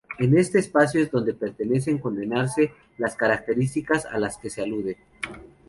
En 0.17 0.35
este 0.35 0.57
espacio 0.57 0.99
es 1.03 1.11
donde 1.11 1.35
parecen 1.35 1.99
condensarse 1.99 2.73
las 2.97 3.15
características 3.15 4.03
a 4.07 4.17
las 4.17 4.37
que 4.39 4.49
se 4.49 4.63
alude. 4.63 4.97